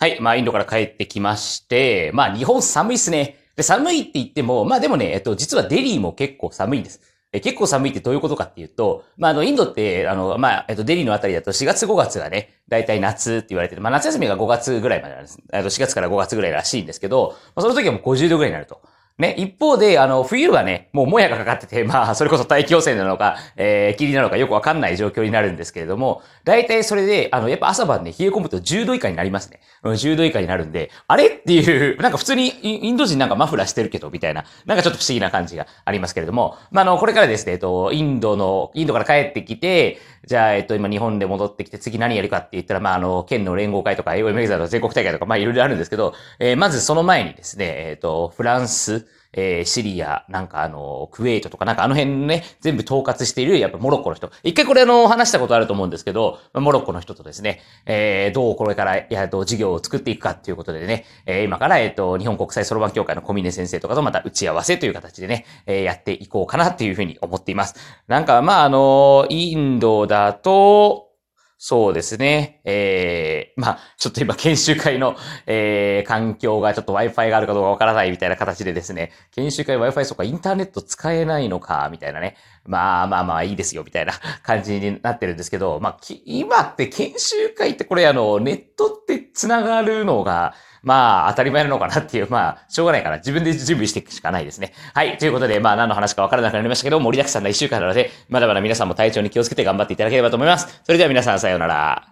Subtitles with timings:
[0.00, 0.20] はい。
[0.20, 3.36] まあ、インドから帰ってきまして、まあ、日本寒いっすね。
[3.56, 7.00] で、寒いって言っても、まあでもね、えっと、実はデリーも結構寒いんです。
[7.32, 13.82] え結構寒いってどういうことかっていうと、まあ、あの、インドって、あの、まあ、えっと、デリーのあたりだと4月5月がね、大体夏って言われてる。
[13.82, 15.40] まあ、夏休みが5月ぐらいまでなんです。
[15.52, 18.80] あの、4月から5月ぐらいらしいんですけど、まあ、その時はもう50度ぐらいになると。
[19.18, 29.60] ね、一方で、あの、冬はね、もうもやがかかってて、まあ、それこそ大気汚染なのか、えー、霧なのかよくわかんない状況になるんですけれども、大体それで、あの、やっぱ朝晩ね、冷え込むと10度以下になりますね。
[29.82, 39.98] うん10度以下になるんで、あれっていう、なんか普通にインド人なんかマフラーしてるけど、みたいな、なんかちょっと不思議な感じがありますけれども、まあ、あの、これからですね、えっと、インドの、インドから帰ってきて、
[40.28, 54.30] じゃあ、えっと、今日本で戻ってきて次何やるかって言ったら、まあ、あの、県の連合会とか、英語メガザの全国大会とか、まあ、いろいろあるんですけど、えーまずその前にですね、えっと、フランス、えーシリア、なんかあの、クウェートとか、なんかあの辺ね、全部統括している、やっぱモロッコの人。
[54.42, 67.74] 一回これあの、話したことあると思うんですけど、モロッコの人とですね、えーどうこれから、や、えっと、事業を作っていくかっていうことでね、えー今から、えっと、日本国際そろばん協会の小峰先生とかとまた打ち合わせという形でね、えーやっていこうかなっていうふうに思っています。
[68.06, 71.08] なんか、まあ、あの、インドだと、
[71.60, 72.60] そうですね。
[72.64, 75.14] えー、まあ、ちょっと今研修会の、
[75.46, 82.36] えー、環境がちょっと Wi-Fi があるかどうかわからないみたいな形でですね、研修会 Wi-Fi そうかインターネット使えないのか、みたいなね。
[82.64, 94.72] まあまあまあいいですよ、みたいな感じになってるんですけど、まあ、今って研修会ってこれあの、ネットって繋がるのが、まあ、当たり前なのかなっていう、まあ、しょうがないから自分で準備していくしかないですね。
[94.94, 95.18] はい。
[95.18, 100.80] ということで、まあ、何の話かわからなくなりましたけど、盛りだくさんな一週間なので、まだまだ皆さんも体調に気をつけて頑張っていただければと思います。
[100.84, 102.06] それでは皆さん、さようなら。